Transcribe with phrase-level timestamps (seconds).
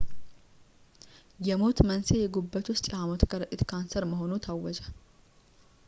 [1.47, 4.79] የሞት መንሥኤ የጉበት ውስጥ የሃሞት ከረጢት ካንሰር መሆኑ ታወጀ